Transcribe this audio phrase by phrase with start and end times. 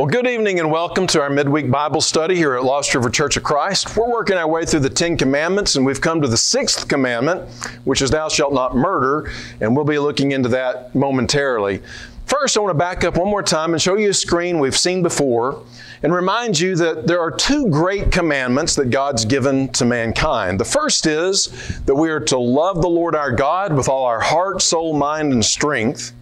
[0.00, 3.36] Well, good evening and welcome to our midweek Bible study here at Lost River Church
[3.36, 3.98] of Christ.
[3.98, 7.46] We're working our way through the Ten Commandments and we've come to the sixth commandment,
[7.84, 11.82] which is Thou shalt not murder, and we'll be looking into that momentarily.
[12.24, 14.74] First, I want to back up one more time and show you a screen we've
[14.74, 15.62] seen before
[16.02, 20.58] and remind you that there are two great commandments that God's given to mankind.
[20.58, 24.20] The first is that we are to love the Lord our God with all our
[24.20, 26.14] heart, soul, mind, and strength.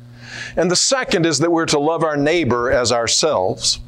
[0.56, 3.80] And the second is that we're to love our neighbor as ourselves.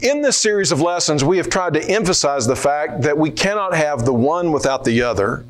[0.00, 3.74] In this series of lessons, we have tried to emphasize the fact that we cannot
[3.74, 5.44] have the one without the other.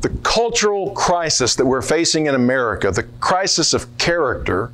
[0.00, 4.70] The cultural crisis that we're facing in America, the crisis of character,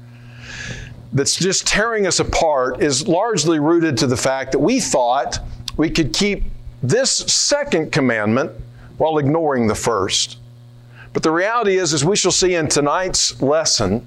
[1.13, 5.39] that's just tearing us apart is largely rooted to the fact that we thought
[5.77, 6.45] we could keep
[6.83, 8.53] this second commandment
[8.99, 10.39] while ignoring the first.
[11.13, 14.07] But the reality is, as we shall see in tonight's lesson,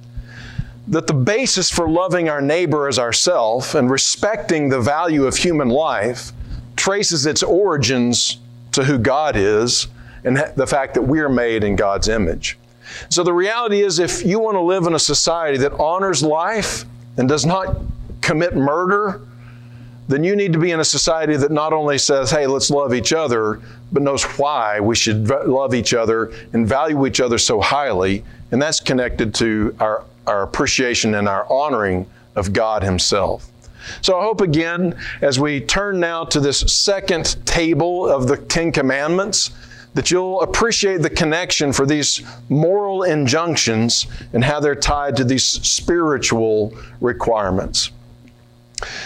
[0.89, 5.69] that the basis for loving our neighbor as ourself and respecting the value of human
[5.69, 6.31] life
[6.75, 8.39] traces its origins
[8.71, 9.87] to who God is
[10.23, 12.57] and the fact that we are made in God's image.
[13.09, 16.85] So the reality is, if you want to live in a society that honors life
[17.17, 17.77] and does not
[18.21, 19.21] commit murder,
[20.07, 22.95] then you need to be in a society that not only says, hey, let's love
[22.95, 23.61] each other,
[23.91, 28.23] but knows why we should love each other and value each other so highly.
[28.51, 33.51] And that's connected to our, our appreciation and our honoring of God Himself.
[34.01, 38.71] So I hope again, as we turn now to this second table of the Ten
[38.71, 39.51] Commandments,
[39.95, 45.43] that you'll appreciate the connection for these moral injunctions and how they're tied to these
[45.43, 47.89] spiritual requirements.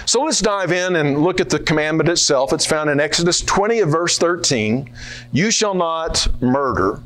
[0.06, 2.52] So let's dive in and look at the commandment itself.
[2.52, 4.92] It's found in Exodus 20, verse 13.
[5.32, 7.00] You shall not murder.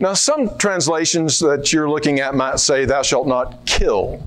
[0.00, 4.26] Now, some translations that you're looking at might say, Thou shalt not kill.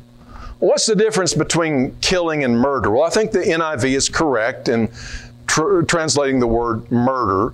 [0.59, 2.89] What's the difference between killing and murder?
[2.89, 4.89] Well, I think the NIV is correct in
[5.45, 7.53] tr- translating the word murder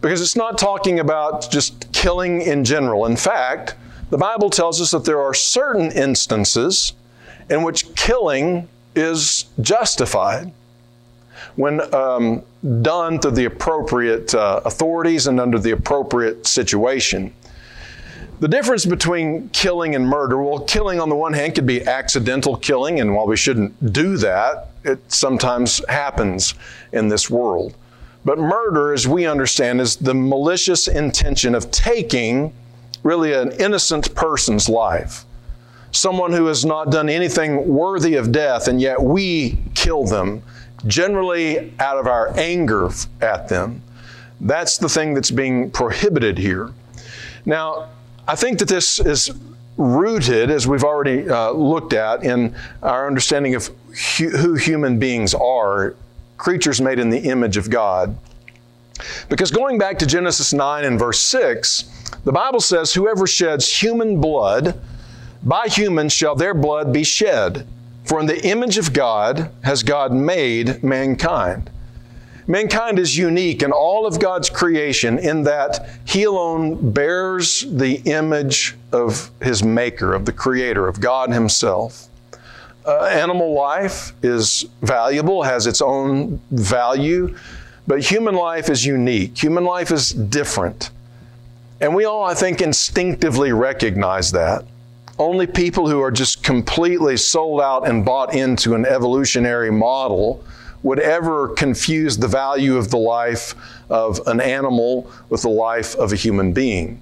[0.00, 3.06] because it's not talking about just killing in general.
[3.06, 3.76] In fact,
[4.10, 6.94] the Bible tells us that there are certain instances
[7.48, 10.52] in which killing is justified
[11.56, 12.42] when um,
[12.82, 17.32] done through the appropriate uh, authorities and under the appropriate situation.
[18.40, 22.56] The difference between killing and murder, well, killing on the one hand could be accidental
[22.56, 26.54] killing, and while we shouldn't do that, it sometimes happens
[26.92, 27.74] in this world.
[28.24, 32.52] But murder, as we understand, is the malicious intention of taking
[33.02, 35.24] really an innocent person's life.
[35.90, 40.42] Someone who has not done anything worthy of death, and yet we kill them,
[40.86, 43.82] generally out of our anger at them.
[44.40, 46.72] That's the thing that's being prohibited here.
[47.46, 47.88] Now,
[48.26, 49.30] I think that this is
[49.76, 53.68] rooted, as we've already uh, looked at, in our understanding of
[54.16, 55.94] hu- who human beings are
[56.36, 58.16] creatures made in the image of God.
[59.28, 61.84] Because going back to Genesis 9 and verse 6,
[62.24, 64.80] the Bible says, Whoever sheds human blood,
[65.42, 67.66] by humans shall their blood be shed.
[68.04, 71.70] For in the image of God has God made mankind.
[72.46, 78.76] Mankind is unique in all of God's creation in that He alone bears the image
[78.90, 82.08] of His Maker, of the Creator, of God Himself.
[82.84, 87.36] Uh, animal life is valuable, has its own value,
[87.86, 89.40] but human life is unique.
[89.40, 90.90] Human life is different.
[91.80, 94.64] And we all, I think, instinctively recognize that.
[95.22, 100.44] Only people who are just completely sold out and bought into an evolutionary model
[100.82, 103.54] would ever confuse the value of the life
[103.88, 107.00] of an animal with the life of a human being.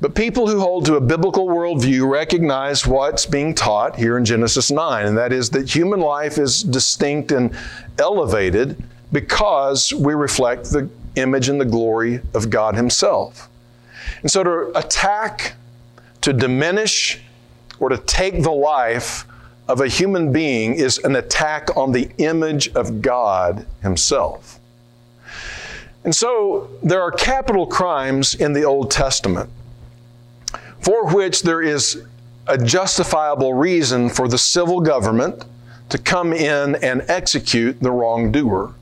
[0.00, 4.72] But people who hold to a biblical worldview recognize what's being taught here in Genesis
[4.72, 7.56] 9, and that is that human life is distinct and
[8.00, 8.82] elevated
[9.12, 13.48] because we reflect the image and the glory of God Himself.
[14.22, 15.54] And so to attack,
[16.22, 17.20] to diminish,
[17.84, 19.26] or to take the life
[19.68, 24.58] of a human being is an attack on the image of God Himself.
[26.02, 29.50] And so there are capital crimes in the Old Testament
[30.80, 32.02] for which there is
[32.46, 35.44] a justifiable reason for the civil government
[35.90, 38.72] to come in and execute the wrongdoer.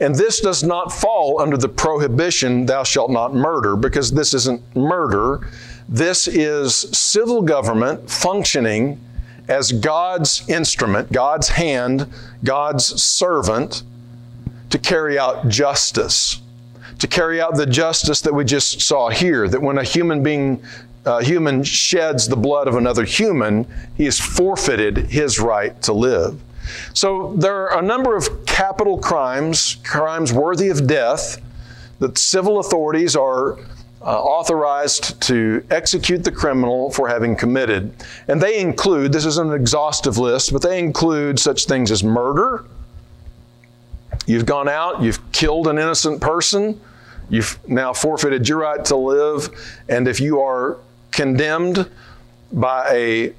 [0.00, 4.60] And this does not fall under the prohibition, thou shalt not murder, because this isn't
[4.74, 5.48] murder.
[5.88, 9.00] This is civil government functioning
[9.48, 12.06] as God's instrument, God's hand,
[12.42, 13.82] God's servant
[14.70, 16.40] to carry out justice,
[16.98, 20.62] to carry out the justice that we just saw here, that when a human being
[21.04, 26.40] uh, human sheds the blood of another human, he has forfeited his right to live.
[26.94, 31.42] So there are a number of capital crimes, crimes worthy of death,
[31.98, 33.58] that civil authorities are
[34.04, 37.92] uh, authorized to execute the criminal for having committed.
[38.28, 42.64] And they include, this is an exhaustive list, but they include such things as murder.
[44.26, 46.78] You've gone out, you've killed an innocent person,
[47.30, 49.48] you've now forfeited your right to live,
[49.88, 50.78] and if you are
[51.10, 51.88] condemned
[52.52, 53.34] by a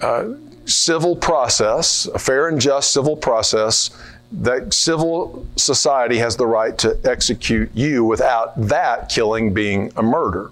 [0.00, 0.32] uh,
[0.64, 3.90] civil process, a fair and just civil process,
[4.32, 10.50] that civil society has the right to execute you without that killing being a murder.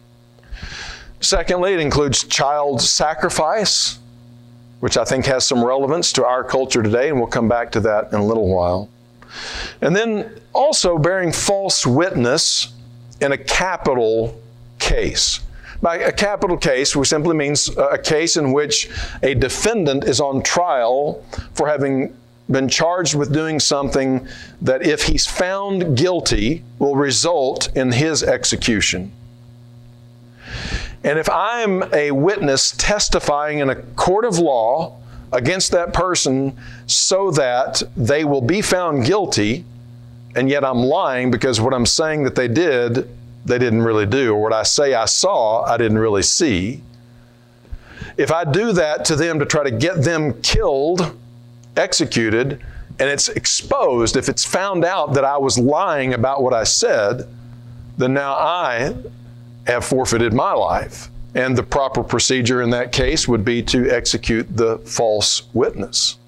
[1.20, 3.98] Secondly, it includes child sacrifice,
[4.80, 7.80] which I think has some relevance to our culture today, and we'll come back to
[7.80, 8.88] that in a little while.
[9.80, 12.72] And then also bearing false witness
[13.20, 14.40] in a capital
[14.78, 15.40] case.
[15.82, 18.90] By a capital case, which simply means a case in which
[19.22, 21.24] a defendant is on trial
[21.54, 22.14] for having
[22.50, 24.26] been charged with doing something
[24.60, 29.10] that, if he's found guilty, will result in his execution.
[31.02, 34.98] And if I'm a witness testifying in a court of law
[35.32, 36.56] against that person
[36.86, 39.64] so that they will be found guilty,
[40.36, 43.08] and yet I'm lying because what I'm saying that they did,
[43.44, 46.82] they didn't really do, or what I say I saw, I didn't really see.
[48.16, 51.16] If I do that to them to try to get them killed,
[51.76, 52.62] executed
[52.98, 57.28] and it's exposed, if it's found out that I was lying about what I said,
[57.98, 58.94] then now I
[59.66, 61.08] have forfeited my life.
[61.34, 66.18] And the proper procedure in that case would be to execute the false witness.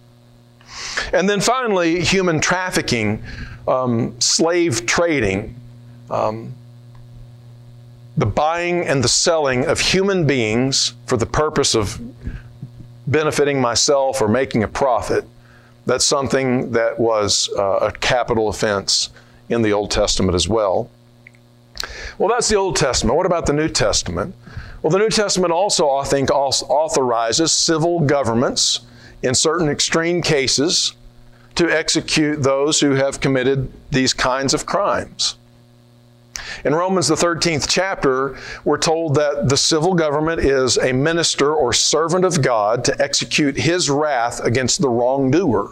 [1.12, 3.22] And then finally, human trafficking,
[3.68, 5.54] um, slave trading,
[6.10, 6.52] um,
[8.16, 12.00] the buying and the selling of human beings for the purpose of
[13.06, 15.24] benefiting myself or making a profit
[15.86, 19.10] that's something that was uh, a capital offense
[19.48, 20.90] in the Old Testament as well.
[22.18, 23.16] Well, that's the Old Testament.
[23.16, 24.34] What about the New Testament?
[24.82, 28.80] Well, the New Testament also, I think, authorizes civil governments
[29.22, 30.94] in certain extreme cases
[31.54, 35.36] to execute those who have committed these kinds of crimes.
[36.64, 41.72] In Romans, the 13th chapter, we're told that the civil government is a minister or
[41.72, 45.70] servant of God to execute his wrath against the wrongdoer.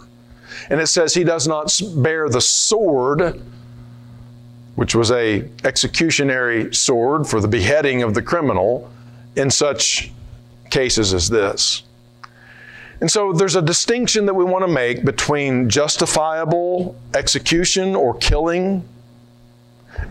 [0.71, 3.43] And it says he does not bear the sword,
[4.77, 8.91] which was a executionary sword for the beheading of the criminal
[9.37, 10.13] in such
[10.71, 11.83] cases as this.
[13.01, 18.89] And so there's a distinction that we want to make between justifiable execution or killing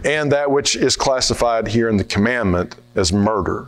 [0.03, 3.67] and that which is classified here in the commandment as murder.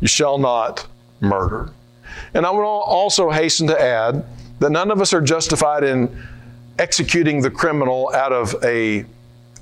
[0.00, 0.86] You shall not
[1.20, 1.70] murder.
[2.34, 4.24] And I will also hasten to add
[4.58, 6.14] that none of us are justified in
[6.78, 9.04] executing the criminal out of a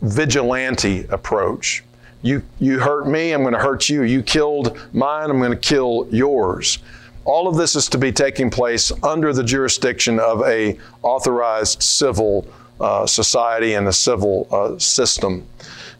[0.03, 1.85] vigilante approach.
[2.23, 4.03] You, you hurt me, I'm going to hurt you.
[4.03, 6.79] You killed mine, I'm going to kill yours.
[7.25, 12.47] All of this is to be taking place under the jurisdiction of a authorized civil
[12.81, 15.47] uh, society and a civil uh, system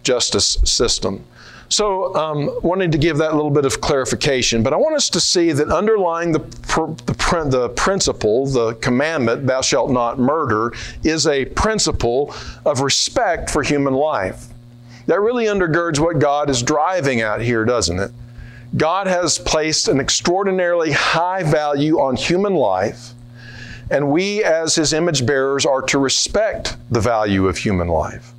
[0.03, 1.25] justice system.
[1.71, 5.09] So, um, wanted to give that a little bit of clarification, but I want us
[5.11, 10.19] to see that underlying the, pr- the, pr- the principle, the commandment, thou shalt not
[10.19, 10.73] murder,
[11.05, 12.35] is a principle
[12.67, 14.47] of respect for human life.
[15.07, 18.11] That really undergirds what God is driving at here, doesn't it?
[18.77, 23.11] God has placed an extraordinarily high value on human life,
[23.93, 28.33] and we, as His image bearers, are to respect the value of human life.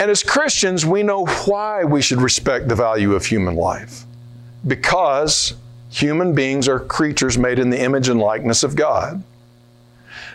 [0.00, 4.04] And as Christians, we know why we should respect the value of human life.
[4.66, 5.52] Because
[5.90, 9.22] human beings are creatures made in the image and likeness of God.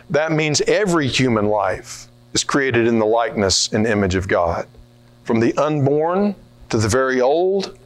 [0.08, 4.68] That means every human life is created in the likeness and image of God.
[5.24, 6.36] From the unborn
[6.68, 7.76] to the very old,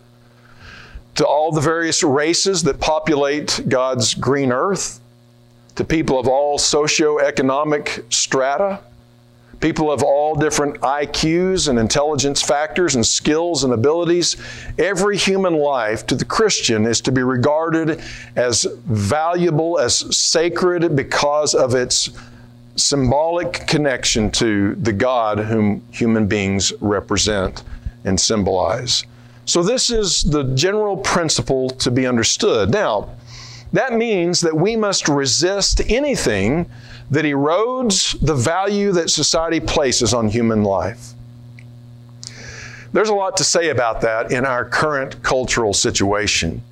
[1.15, 5.01] to all the various races that populate God's green earth,
[5.77, 8.81] to people of all socioeconomic strata,
[9.61, 14.37] people of all different IQs and intelligence factors and skills and abilities.
[14.79, 18.01] Every human life to the Christian is to be regarded
[18.37, 22.11] as valuable, as sacred because of its
[22.77, 27.63] symbolic connection to the God whom human beings represent
[28.05, 29.05] and symbolize.
[29.45, 32.71] So, this is the general principle to be understood.
[32.71, 33.11] Now,
[33.73, 36.67] that means that we must resist anything
[37.11, 41.13] that erodes the value that society places on human life.
[42.93, 46.63] There's a lot to say about that in our current cultural situation.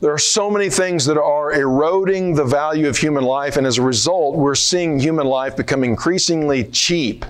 [0.00, 3.78] There are so many things that are eroding the value of human life, and as
[3.78, 7.24] a result, we're seeing human life become increasingly cheap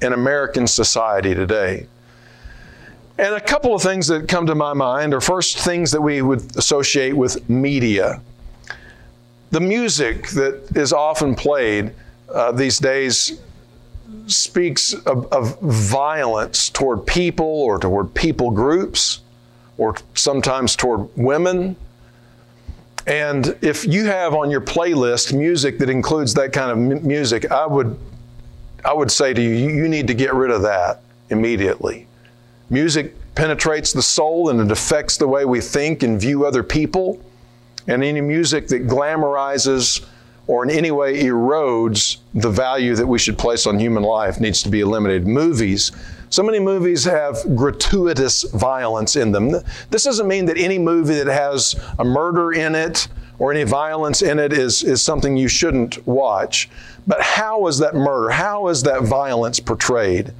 [0.00, 1.88] in American society today.
[3.18, 6.22] And a couple of things that come to my mind are first things that we
[6.22, 8.20] would associate with media.
[9.54, 11.92] The music that is often played
[12.28, 13.40] uh, these days
[14.26, 19.20] speaks of, of violence toward people or toward people groups
[19.78, 21.76] or sometimes toward women
[23.06, 27.48] and if you have on your playlist music that includes that kind of m- music,
[27.52, 27.96] I would,
[28.84, 32.08] I would say to you, you need to get rid of that immediately.
[32.70, 37.20] Music penetrates the soul and it affects the way we think and view other people.
[37.86, 40.04] And any music that glamorizes
[40.46, 44.62] or in any way erodes the value that we should place on human life needs
[44.62, 45.26] to be eliminated.
[45.26, 45.90] Movies
[46.34, 49.52] so many movies have gratuitous violence in them.
[49.90, 53.06] This doesn't mean that any movie that has a murder in it
[53.38, 56.68] or any violence in it is, is something you shouldn't watch.
[57.06, 58.30] But how is that murder?
[58.30, 60.32] How is that violence portrayed?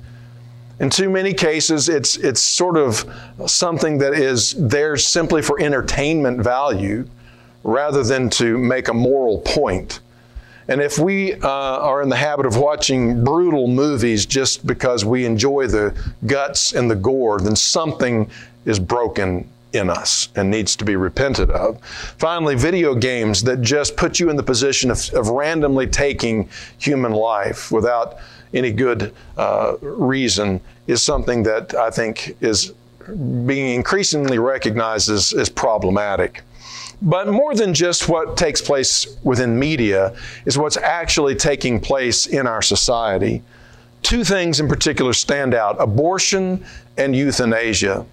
[0.80, 3.08] In too many cases, it's, it's sort of
[3.46, 7.08] something that is there simply for entertainment value
[7.64, 10.00] rather than to make a moral point.
[10.68, 15.26] And if we uh, are in the habit of watching brutal movies just because we
[15.26, 15.94] enjoy the
[16.26, 18.30] guts and the gore, then something
[18.64, 21.84] is broken in us and needs to be repented of.
[22.18, 27.12] Finally, video games that just put you in the position of, of randomly taking human
[27.12, 28.18] life without
[28.54, 32.72] any good uh, reason is something that I think is
[33.46, 36.42] being increasingly recognized as, as problematic.
[37.02, 42.46] But more than just what takes place within media is what's actually taking place in
[42.46, 43.42] our society.
[44.02, 46.64] Two things in particular stand out abortion
[46.96, 48.06] and euthanasia.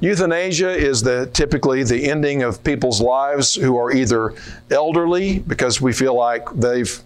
[0.00, 4.34] Euthanasia is the, typically the ending of people's lives who are either
[4.70, 7.02] elderly because we feel like they've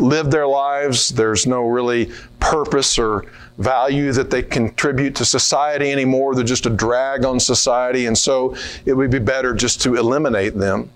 [0.00, 2.10] lived their lives, there's no really
[2.40, 3.24] purpose or
[3.58, 6.34] value that they contribute to society anymore.
[6.34, 10.54] They're just a drag on society, and so it would be better just to eliminate
[10.54, 10.90] them.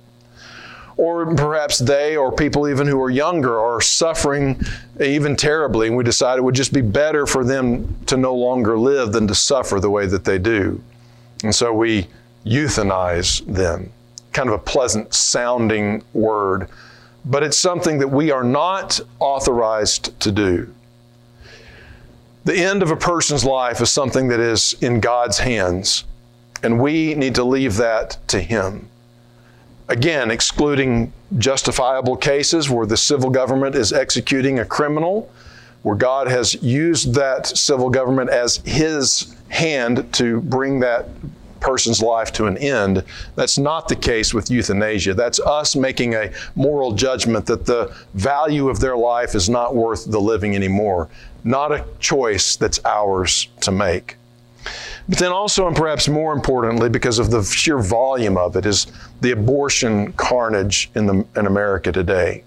[0.97, 4.61] Or perhaps they or people even who are younger are suffering
[5.01, 8.79] even terribly, and we decide it would just be better for them to no longer
[8.79, 10.83] live than to suffer the way that they do.
[11.43, 12.07] And so we
[12.45, 13.91] euthanize them.
[14.33, 16.69] Kind of a pleasant sounding word,
[17.25, 20.73] but it's something that we are not authorized to do.
[22.45, 26.05] The end of a person's life is something that is in God's hands,
[26.63, 28.89] and we need to leave that to Him.
[29.89, 35.31] Again, excluding justifiable cases where the civil government is executing a criminal,
[35.83, 41.09] where God has used that civil government as His hand to bring that
[41.61, 43.05] person's life to an end.
[43.35, 45.15] That's not the case with euthanasia.
[45.15, 50.11] That's us making a moral judgment that the value of their life is not worth
[50.11, 51.09] the living anymore.
[51.45, 54.17] Not a choice that's ours to make.
[55.09, 58.87] But then also, and perhaps more importantly, because of the sheer volume of it, is
[59.21, 62.45] the abortion carnage in, the, in America today.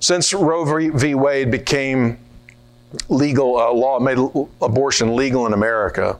[0.00, 1.14] Since Roe v.
[1.14, 2.18] Wade became
[3.08, 4.18] legal uh, law, made
[4.60, 6.18] abortion legal in America,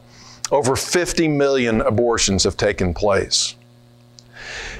[0.51, 3.55] over 50 million abortions have taken place.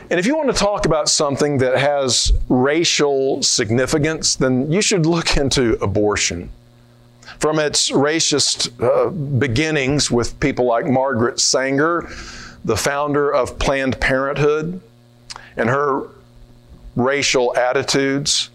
[0.10, 5.06] And if you want to talk about something that has racial significance, then you should
[5.06, 6.50] look into abortion.
[7.40, 12.08] From its racist uh, beginnings with people like Margaret Sanger,
[12.64, 14.80] the founder of Planned Parenthood,
[15.58, 16.08] and her
[16.96, 18.52] racial attitudes,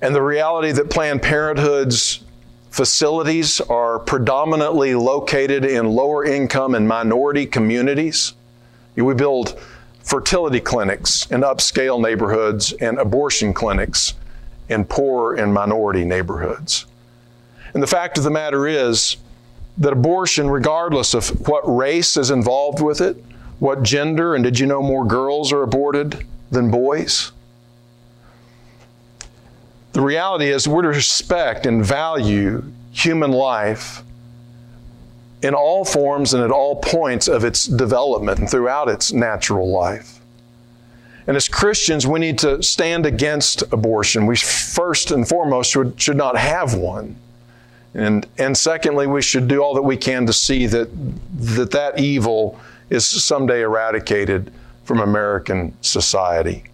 [0.00, 2.24] and the reality that Planned Parenthood's
[2.72, 8.32] facilities are predominantly located in lower income and minority communities.
[8.96, 9.60] We build
[10.02, 14.14] fertility clinics in upscale neighborhoods and abortion clinics
[14.70, 16.86] in poor and minority neighborhoods.
[17.74, 19.18] And the fact of the matter is
[19.76, 23.22] that abortion, regardless of what race is involved with it,
[23.58, 27.31] what gender, and did you know more girls are aborted than boys?
[29.92, 34.02] The reality is, we're to respect and value human life
[35.42, 40.20] in all forms and at all points of its development and throughout its natural life.
[41.26, 44.26] And as Christians, we need to stand against abortion.
[44.26, 47.16] We first and foremost should, should not have one.
[47.94, 50.88] And, and secondly, we should do all that we can to see that
[51.38, 52.58] that, that evil
[52.88, 54.52] is someday eradicated
[54.84, 56.64] from American society.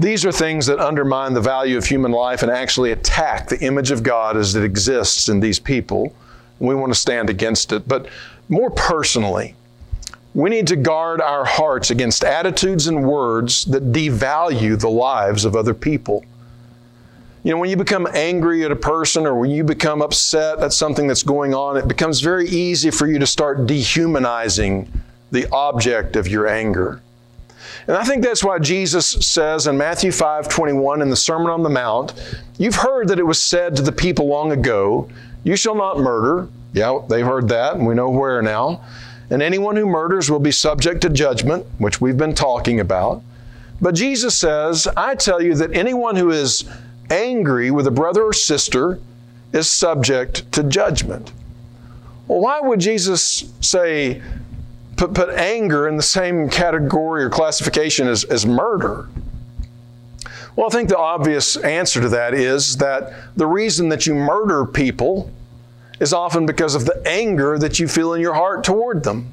[0.00, 3.90] These are things that undermine the value of human life and actually attack the image
[3.90, 6.14] of God as it exists in these people.
[6.58, 7.86] We want to stand against it.
[7.86, 8.08] But
[8.48, 9.54] more personally,
[10.32, 15.56] We need to guard our hearts against attitudes and words that devalue the lives of
[15.56, 16.24] other people.
[17.42, 20.72] You know, when you become angry at a person or when you become upset at
[20.72, 24.92] something that's going on, it becomes very easy for you to start dehumanizing
[25.32, 27.00] the object of your anger.
[27.90, 31.64] And I think that's why Jesus says in Matthew 5 21 in the Sermon on
[31.64, 32.14] the Mount,
[32.56, 35.08] You've heard that it was said to the people long ago,
[35.42, 36.46] You shall not murder.
[36.72, 38.84] Yeah, they've heard that, and we know where now.
[39.28, 43.24] And anyone who murders will be subject to judgment, which we've been talking about.
[43.80, 46.70] But Jesus says, I tell you that anyone who is
[47.10, 49.00] angry with a brother or sister
[49.52, 51.32] is subject to judgment.
[52.28, 54.22] Well, why would Jesus say,
[55.00, 59.08] put, put anger in the same category or classification as, as murder?
[60.54, 64.66] Well, I think the obvious answer to that is that the reason that you murder
[64.66, 65.30] people
[66.00, 69.30] is often because of the anger that you feel in your heart toward them.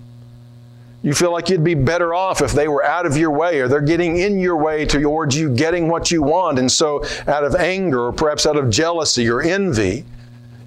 [1.03, 3.67] You feel like you'd be better off if they were out of your way or
[3.67, 6.59] they're getting in your way towards you getting what you want.
[6.59, 10.05] And so, out of anger or perhaps out of jealousy or envy,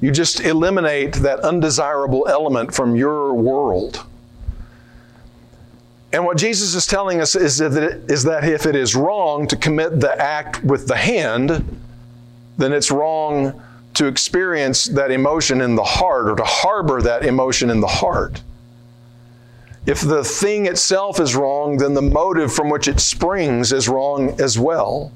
[0.00, 4.06] you just eliminate that undesirable element from your world.
[6.12, 7.72] And what Jesus is telling us is that,
[8.08, 11.78] is that if it is wrong to commit the act with the hand,
[12.58, 13.62] then it's wrong
[13.94, 18.42] to experience that emotion in the heart or to harbor that emotion in the heart.
[19.86, 24.40] If the thing itself is wrong, then the motive from which it springs is wrong
[24.40, 25.12] as well.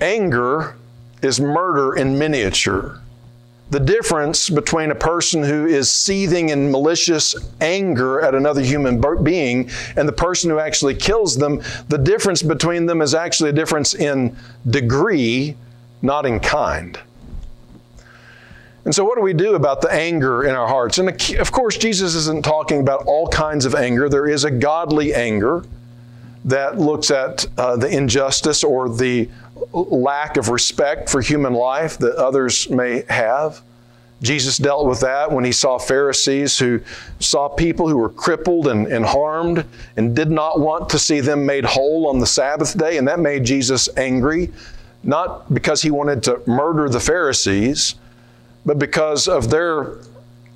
[0.00, 0.76] Anger
[1.22, 3.00] is murder in miniature.
[3.70, 9.70] The difference between a person who is seething in malicious anger at another human being
[9.96, 13.94] and the person who actually kills them, the difference between them is actually a difference
[13.94, 14.36] in
[14.70, 15.56] degree,
[16.00, 16.98] not in kind.
[18.84, 20.98] And so, what do we do about the anger in our hearts?
[20.98, 21.08] And
[21.40, 24.08] of course, Jesus isn't talking about all kinds of anger.
[24.08, 25.64] There is a godly anger
[26.44, 29.28] that looks at uh, the injustice or the
[29.72, 33.62] lack of respect for human life that others may have.
[34.22, 36.80] Jesus dealt with that when he saw Pharisees who
[37.20, 39.64] saw people who were crippled and, and harmed
[39.96, 42.96] and did not want to see them made whole on the Sabbath day.
[42.96, 44.50] And that made Jesus angry,
[45.02, 47.96] not because he wanted to murder the Pharisees,
[48.64, 49.98] but because of their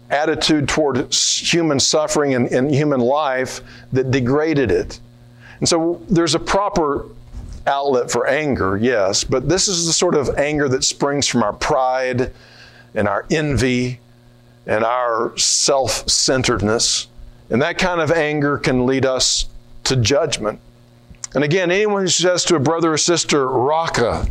[0.08, 3.60] attitude toward human suffering and, and human life
[3.92, 4.98] that degraded it.
[5.60, 7.06] And so there's a proper
[7.66, 11.52] outlet for anger, yes, but this is the sort of anger that springs from our
[11.52, 12.32] pride
[12.94, 14.00] and our envy
[14.66, 17.08] and our self centeredness.
[17.50, 19.46] And that kind of anger can lead us
[19.84, 20.60] to judgment.
[21.34, 24.26] And again, anyone who says to a brother or sister, Raca,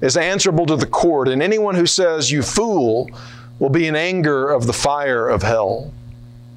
[0.00, 3.10] is answerable to the court, and anyone who says, You fool,
[3.58, 5.92] will be in anger of the fire of hell.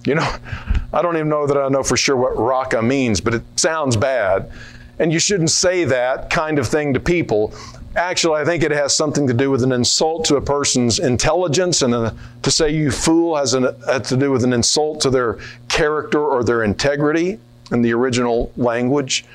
[0.05, 0.35] You know,
[0.93, 3.97] I don't even know that I know for sure what raca means, but it sounds
[3.97, 4.51] bad.
[4.99, 7.53] And you shouldn't say that kind of thing to people.
[7.95, 11.81] Actually, I think it has something to do with an insult to a person's intelligence,
[11.81, 15.09] and a, to say you fool has, an, has to do with an insult to
[15.09, 15.37] their
[15.69, 17.39] character or their integrity
[17.71, 19.25] in the original language.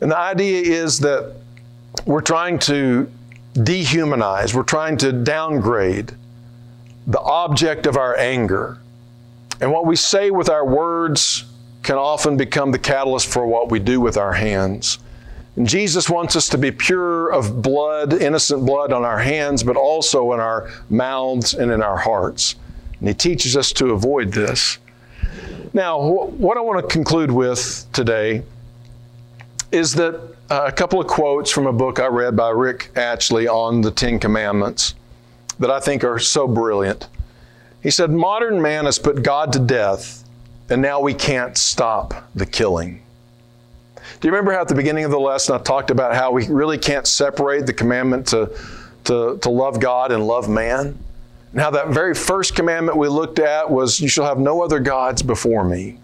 [0.00, 1.34] And the idea is that
[2.06, 3.10] we're trying to
[3.54, 6.12] dehumanize, we're trying to downgrade
[7.06, 8.78] the object of our anger.
[9.60, 11.44] And what we say with our words
[11.84, 14.98] can often become the catalyst for what we do with our hands.
[15.56, 19.76] And Jesus wants us to be pure of blood, innocent blood on our hands, but
[19.76, 22.56] also in our mouths and in our hearts.
[22.98, 24.78] And He teaches us to avoid this.
[25.72, 28.42] Now, what I want to conclude with today
[29.70, 30.14] is that
[30.50, 33.90] uh, a couple of quotes from a book I read by Rick Atchley on the
[33.90, 34.94] Ten Commandments
[35.58, 37.08] that I think are so brilliant.
[37.82, 40.23] He said, Modern man has put God to death,
[40.68, 43.02] and now we can't stop the killing.
[44.20, 46.46] Do you remember how at the beginning of the lesson I talked about how we
[46.48, 48.50] really can't separate the commandment to,
[49.04, 50.98] to, to love God and love man?
[51.52, 54.80] And how that very first commandment we looked at was, You shall have no other
[54.80, 55.98] gods before me.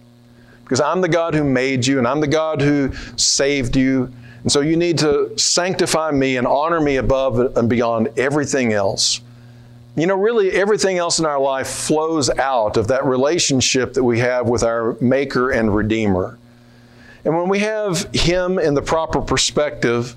[0.62, 4.12] Because I'm the God who made you, and I'm the God who saved you.
[4.42, 9.20] And so you need to sanctify me and honor me above and beyond everything else.
[9.96, 14.20] You know, really, everything else in our life flows out of that relationship that we
[14.20, 16.38] have with our Maker and Redeemer.
[17.24, 20.14] And when we have Him in the proper perspective,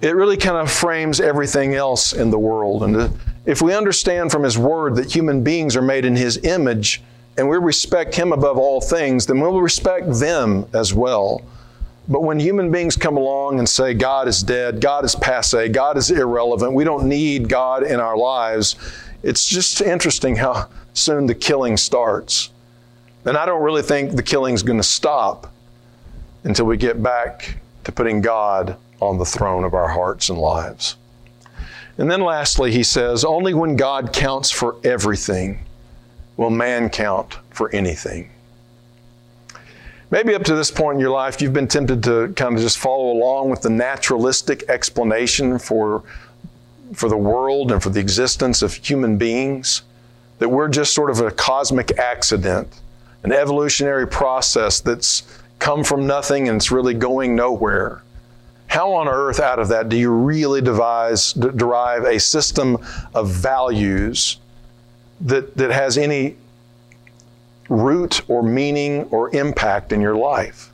[0.00, 2.82] it really kind of frames everything else in the world.
[2.84, 3.08] And uh,
[3.44, 7.02] if we understand from His Word that human beings are made in His image
[7.36, 11.42] and we respect Him above all things, then we'll respect them as well.
[12.08, 15.96] But when human beings come along and say God is dead, God is passe, God
[15.96, 18.76] is irrelevant, we don't need God in our lives,
[19.22, 22.50] it's just interesting how soon the killing starts.
[23.24, 25.52] And I don't really think the killing's going to stop
[26.44, 30.96] until we get back to putting God on the throne of our hearts and lives.
[31.98, 35.58] And then lastly, he says, only when God counts for everything
[36.36, 38.30] will man count for anything.
[40.10, 42.78] Maybe up to this point in your life, you've been tempted to kind of just
[42.78, 46.04] follow along with the naturalistic explanation for,
[46.94, 49.82] for the world and for the existence of human beings,
[50.38, 52.68] that we're just sort of a cosmic accident,
[53.24, 55.24] an evolutionary process that's
[55.58, 58.02] come from nothing and it's really going nowhere.
[58.68, 62.78] How on earth out of that do you really devise, d- derive a system
[63.14, 64.38] of values
[65.22, 66.36] that, that has any
[67.68, 70.72] root or meaning or impact in your life?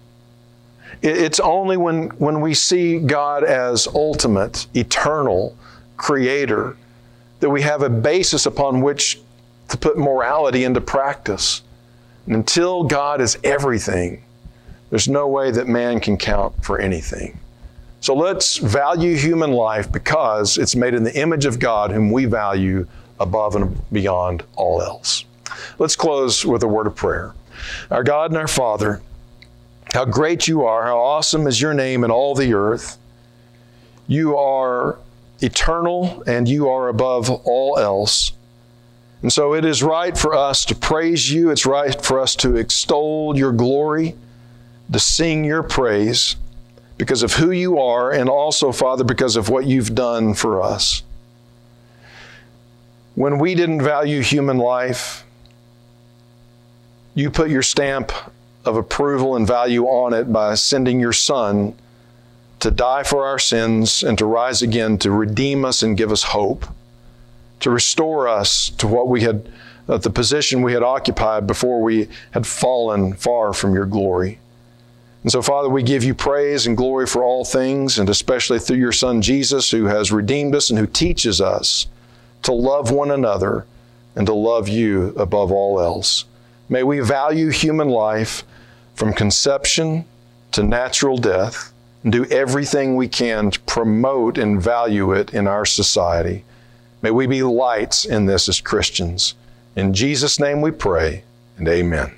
[1.02, 5.56] It's only when, when we see God as ultimate, eternal,
[5.96, 6.76] creator,
[7.40, 9.20] that we have a basis upon which
[9.68, 11.62] to put morality into practice.
[12.26, 14.22] And until God is everything,
[14.90, 17.38] there's no way that man can count for anything.
[18.00, 22.26] So let's value human life because it's made in the image of God, whom we
[22.26, 22.86] value
[23.18, 25.24] above and beyond all else.
[25.78, 27.34] Let's close with a word of prayer.
[27.90, 29.02] Our God and our Father,
[29.92, 32.98] how great you are, how awesome is your name in all the earth.
[34.06, 34.98] You are
[35.40, 38.32] eternal and you are above all else.
[39.22, 41.50] And so it is right for us to praise you.
[41.50, 44.16] It's right for us to extol your glory,
[44.92, 46.36] to sing your praise
[46.98, 51.02] because of who you are, and also, Father, because of what you've done for us.
[53.14, 55.21] When we didn't value human life,
[57.14, 58.12] you put your stamp
[58.64, 61.74] of approval and value on it by sending your Son
[62.60, 66.22] to die for our sins and to rise again to redeem us and give us
[66.22, 66.64] hope,
[67.60, 69.50] to restore us to what we had,
[69.88, 74.38] uh, the position we had occupied before we had fallen far from your glory.
[75.22, 78.78] And so, Father, we give you praise and glory for all things, and especially through
[78.78, 81.86] your Son Jesus, who has redeemed us and who teaches us
[82.42, 83.66] to love one another
[84.16, 86.24] and to love you above all else.
[86.68, 88.44] May we value human life
[88.94, 90.04] from conception
[90.52, 91.72] to natural death
[92.02, 96.44] and do everything we can to promote and value it in our society.
[97.00, 99.34] May we be lights in this as Christians.
[99.74, 101.24] In Jesus' name we pray,
[101.56, 102.14] and amen.